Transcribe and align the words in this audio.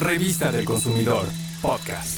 Revista 0.00 0.50
del 0.50 0.64
Consumidor, 0.64 1.26
podcast. 1.60 2.16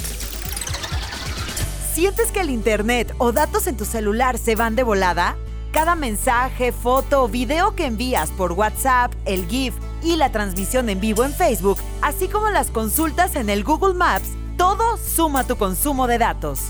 ¿Sientes 1.93 2.31
que 2.31 2.41
el 2.41 2.51
Internet 2.51 3.13
o 3.19 3.33
datos 3.33 3.67
en 3.67 3.77
tu 3.77 3.85
celular 3.85 4.39
se 4.39 4.55
van 4.55 4.77
de 4.77 4.85
volada? 4.85 5.37
Cada 5.73 5.97
mensaje, 5.97 6.71
foto 6.71 7.25
o 7.25 7.29
video 7.29 7.75
que 7.75 7.87
envías 7.87 8.31
por 8.31 8.53
WhatsApp, 8.53 9.13
el 9.25 9.49
GIF 9.49 9.75
y 10.01 10.15
la 10.15 10.31
transmisión 10.31 10.91
en 10.91 11.01
vivo 11.01 11.25
en 11.25 11.33
Facebook, 11.33 11.79
así 12.03 12.29
como 12.29 12.51
las 12.51 12.71
consultas 12.71 13.35
en 13.35 13.51
el 13.51 13.65
Google 13.65 13.95
Maps, 13.95 14.29
todo 14.57 14.97
suma 14.97 15.45
tu 15.45 15.57
consumo 15.57 16.07
de 16.07 16.19
datos. 16.19 16.61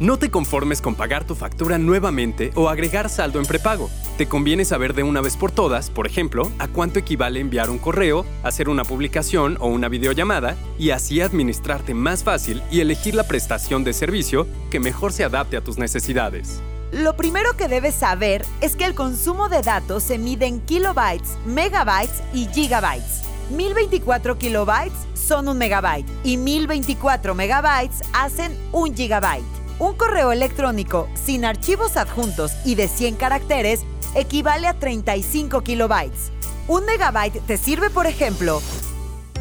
No 0.00 0.18
te 0.18 0.32
conformes 0.32 0.82
con 0.82 0.96
pagar 0.96 1.24
tu 1.24 1.36
factura 1.36 1.78
nuevamente 1.78 2.50
o 2.56 2.68
agregar 2.68 3.08
saldo 3.08 3.38
en 3.38 3.46
prepago. 3.46 3.88
Te 4.16 4.28
conviene 4.28 4.66
saber 4.66 4.94
de 4.94 5.02
una 5.02 5.22
vez 5.22 5.36
por 5.36 5.50
todas, 5.50 5.88
por 5.88 6.06
ejemplo, 6.06 6.50
a 6.58 6.68
cuánto 6.68 6.98
equivale 6.98 7.40
enviar 7.40 7.70
un 7.70 7.78
correo, 7.78 8.26
hacer 8.42 8.68
una 8.68 8.84
publicación 8.84 9.56
o 9.60 9.68
una 9.68 9.88
videollamada 9.88 10.56
y 10.78 10.90
así 10.90 11.22
administrarte 11.22 11.94
más 11.94 12.22
fácil 12.22 12.62
y 12.70 12.80
elegir 12.80 13.14
la 13.14 13.26
prestación 13.26 13.82
de 13.82 13.94
servicio 13.94 14.46
que 14.70 14.78
mejor 14.78 15.12
se 15.14 15.24
adapte 15.24 15.56
a 15.56 15.64
tus 15.64 15.78
necesidades. 15.78 16.60
Lo 16.92 17.16
primero 17.16 17.56
que 17.56 17.68
debes 17.68 17.94
saber 17.94 18.44
es 18.60 18.76
que 18.76 18.84
el 18.84 18.94
consumo 18.94 19.48
de 19.48 19.62
datos 19.62 20.02
se 20.02 20.18
mide 20.18 20.46
en 20.46 20.60
kilobytes, 20.60 21.38
megabytes 21.46 22.22
y 22.34 22.46
gigabytes. 22.48 23.22
1024 23.50 24.38
kilobytes 24.38 24.98
son 25.14 25.48
un 25.48 25.56
megabyte 25.56 26.08
y 26.24 26.36
1024 26.36 27.34
megabytes 27.34 28.02
hacen 28.12 28.56
un 28.72 28.94
gigabyte. 28.94 29.44
Un 29.78 29.94
correo 29.94 30.30
electrónico 30.30 31.08
sin 31.14 31.44
archivos 31.44 31.96
adjuntos 31.96 32.52
y 32.64 32.74
de 32.74 32.86
100 32.86 33.14
caracteres 33.14 33.80
equivale 34.14 34.66
a 34.66 34.74
35 34.74 35.62
kilobytes. 35.62 36.32
Un 36.68 36.84
megabyte 36.84 37.40
te 37.46 37.56
sirve, 37.56 37.90
por 37.90 38.06
ejemplo, 38.06 38.60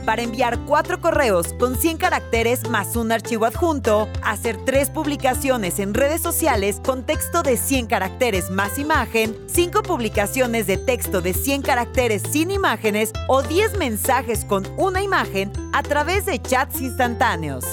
para 0.09 0.23
enviar 0.23 0.59
cuatro 0.65 0.99
correos 1.01 1.53
con 1.59 1.75
100 1.75 1.97
caracteres 1.97 2.67
más 2.67 2.95
un 2.95 3.11
archivo 3.11 3.45
adjunto, 3.45 4.09
hacer 4.23 4.57
tres 4.65 4.89
publicaciones 4.89 5.77
en 5.77 5.93
redes 5.93 6.21
sociales 6.21 6.81
con 6.83 7.05
texto 7.05 7.43
de 7.43 7.57
100 7.57 7.85
caracteres 7.85 8.49
más 8.49 8.79
imagen, 8.79 9.37
cinco 9.47 9.83
publicaciones 9.83 10.65
de 10.65 10.77
texto 10.77 11.21
de 11.21 11.33
100 11.33 11.61
caracteres 11.61 12.23
sin 12.27 12.49
imágenes 12.49 13.11
o 13.27 13.43
10 13.43 13.77
mensajes 13.77 14.45
con 14.45 14.65
una 14.77 15.03
imagen 15.03 15.51
a 15.73 15.83
través 15.83 16.25
de 16.25 16.41
chats 16.41 16.81
instantáneos. 16.81 17.63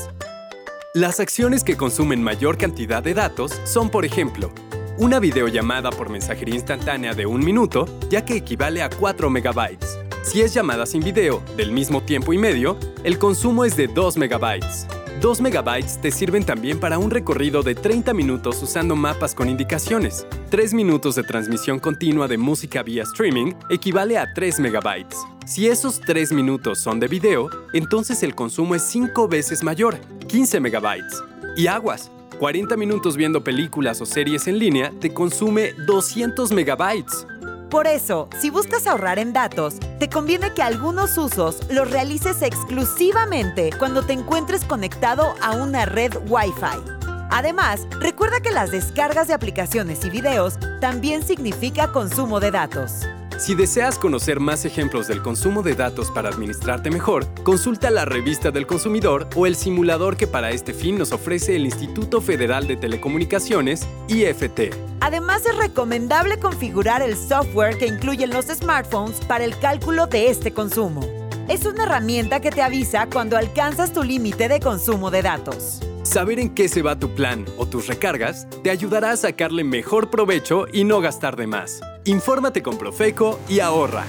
Las 0.92 1.20
acciones 1.20 1.62
que 1.64 1.76
consumen 1.76 2.22
mayor 2.22 2.58
cantidad 2.58 3.02
de 3.02 3.14
datos 3.14 3.52
son, 3.64 3.90
por 3.90 4.04
ejemplo, 4.04 4.50
una 4.98 5.18
videollamada 5.18 5.90
por 5.90 6.10
mensajería 6.10 6.54
instantánea 6.54 7.14
de 7.14 7.26
un 7.26 7.44
minuto, 7.44 7.86
ya 8.08 8.24
que 8.24 8.36
equivale 8.36 8.82
a 8.82 8.90
4 8.90 9.30
megabytes. 9.30 9.98
Si 10.22 10.40
es 10.40 10.52
llamada 10.54 10.86
sin 10.86 11.02
video, 11.02 11.42
del 11.56 11.70
mismo 11.70 12.02
tiempo 12.02 12.32
y 12.32 12.38
medio, 12.38 12.78
el 13.04 13.18
consumo 13.18 13.64
es 13.64 13.76
de 13.76 13.86
2 13.86 14.16
megabytes. 14.16 14.86
2 15.20 15.40
megabytes 15.40 16.00
te 16.00 16.10
sirven 16.10 16.44
también 16.44 16.78
para 16.78 16.98
un 16.98 17.10
recorrido 17.10 17.62
de 17.62 17.74
30 17.74 18.12
minutos 18.12 18.62
usando 18.62 18.96
mapas 18.96 19.34
con 19.34 19.48
indicaciones. 19.48 20.26
3 20.50 20.74
minutos 20.74 21.14
de 21.14 21.22
transmisión 21.22 21.78
continua 21.78 22.28
de 22.28 22.38
música 22.38 22.82
vía 22.82 23.02
streaming 23.04 23.52
equivale 23.70 24.18
a 24.18 24.32
3 24.34 24.60
megabytes. 24.60 25.18
Si 25.46 25.68
esos 25.68 26.00
3 26.00 26.32
minutos 26.32 26.80
son 26.80 27.00
de 27.00 27.08
video, 27.08 27.48
entonces 27.72 28.22
el 28.22 28.34
consumo 28.34 28.74
es 28.74 28.82
5 28.82 29.28
veces 29.28 29.62
mayor, 29.62 29.96
15 30.26 30.60
megabytes. 30.60 31.22
Y 31.56 31.68
aguas, 31.68 32.10
40 32.36 32.76
minutos 32.76 33.16
viendo 33.16 33.42
películas 33.42 34.00
o 34.00 34.06
series 34.06 34.46
en 34.46 34.58
línea 34.58 34.92
te 35.00 35.12
consume 35.12 35.72
200 35.86 36.52
megabytes. 36.52 37.26
Por 37.70 37.86
eso, 37.86 38.28
si 38.38 38.50
buscas 38.50 38.86
ahorrar 38.86 39.18
en 39.18 39.32
datos, 39.32 39.76
te 39.98 40.08
conviene 40.08 40.54
que 40.54 40.62
algunos 40.62 41.18
usos 41.18 41.60
los 41.70 41.90
realices 41.90 42.42
exclusivamente 42.42 43.70
cuando 43.78 44.02
te 44.04 44.12
encuentres 44.12 44.64
conectado 44.64 45.34
a 45.42 45.56
una 45.56 45.84
red 45.84 46.12
Wi-Fi. 46.28 46.96
Además, 47.30 47.86
recuerda 48.00 48.40
que 48.40 48.52
las 48.52 48.70
descargas 48.70 49.26
de 49.26 49.34
aplicaciones 49.34 50.04
y 50.04 50.10
videos 50.10 50.58
también 50.80 51.24
significa 51.24 51.90
consumo 51.90 52.38
de 52.38 52.52
datos. 52.52 53.02
Si 53.38 53.54
deseas 53.54 53.98
conocer 53.98 54.40
más 54.40 54.64
ejemplos 54.64 55.08
del 55.08 55.20
consumo 55.20 55.62
de 55.62 55.74
datos 55.74 56.10
para 56.10 56.30
administrarte 56.30 56.90
mejor, 56.90 57.26
consulta 57.42 57.90
la 57.90 58.06
revista 58.06 58.50
del 58.50 58.66
consumidor 58.66 59.28
o 59.36 59.46
el 59.46 59.56
simulador 59.56 60.16
que 60.16 60.26
para 60.26 60.52
este 60.52 60.72
fin 60.72 60.96
nos 60.96 61.12
ofrece 61.12 61.54
el 61.54 61.66
Instituto 61.66 62.22
Federal 62.22 62.66
de 62.66 62.76
Telecomunicaciones, 62.76 63.86
IFT. 64.08 64.74
Además, 65.00 65.44
es 65.44 65.54
recomendable 65.54 66.38
configurar 66.38 67.02
el 67.02 67.14
software 67.14 67.76
que 67.76 67.86
incluyen 67.86 68.30
los 68.30 68.46
smartphones 68.46 69.20
para 69.26 69.44
el 69.44 69.58
cálculo 69.58 70.06
de 70.06 70.30
este 70.30 70.54
consumo. 70.54 71.02
Es 71.46 71.66
una 71.66 71.84
herramienta 71.84 72.40
que 72.40 72.50
te 72.50 72.62
avisa 72.62 73.06
cuando 73.06 73.36
alcanzas 73.36 73.92
tu 73.92 74.02
límite 74.02 74.48
de 74.48 74.60
consumo 74.60 75.10
de 75.10 75.20
datos. 75.20 75.80
Saber 76.04 76.40
en 76.40 76.54
qué 76.54 76.68
se 76.68 76.80
va 76.80 76.98
tu 76.98 77.14
plan 77.14 77.44
o 77.58 77.66
tus 77.66 77.86
recargas 77.86 78.48
te 78.62 78.70
ayudará 78.70 79.10
a 79.10 79.16
sacarle 79.16 79.62
mejor 79.62 80.08
provecho 80.08 80.66
y 80.72 80.84
no 80.84 81.00
gastar 81.02 81.36
de 81.36 81.46
más. 81.46 81.80
Infórmate 82.06 82.62
con 82.62 82.78
Profeco 82.78 83.40
y 83.48 83.58
ahorra. 83.58 84.04